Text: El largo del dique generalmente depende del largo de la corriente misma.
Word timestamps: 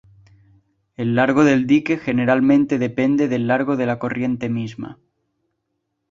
El 0.95 1.13
largo 1.13 1.43
del 1.43 1.67
dique 1.67 1.95
generalmente 1.99 2.79
depende 2.79 3.27
del 3.27 3.45
largo 3.45 3.77
de 3.77 3.85
la 3.85 3.99
corriente 3.99 4.49
misma. 4.49 4.97